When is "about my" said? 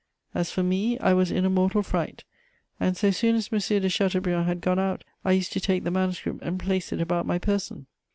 7.01-7.37